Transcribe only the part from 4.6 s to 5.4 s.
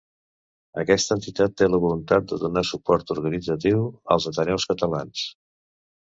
catalans.